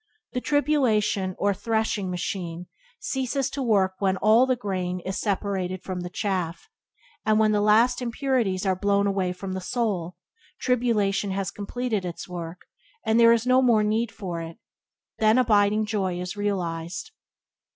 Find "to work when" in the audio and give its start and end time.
3.51-4.17